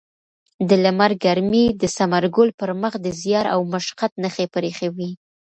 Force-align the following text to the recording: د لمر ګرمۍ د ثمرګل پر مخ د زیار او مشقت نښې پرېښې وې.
د 0.69 0.71
لمر 0.83 1.11
ګرمۍ 1.23 1.65
د 1.81 1.83
ثمرګل 1.97 2.49
پر 2.59 2.69
مخ 2.81 2.93
د 3.01 3.07
زیار 3.21 3.45
او 3.53 3.59
مشقت 3.73 4.11
نښې 4.21 4.45
پرېښې 4.55 4.87
وې. 4.95 5.09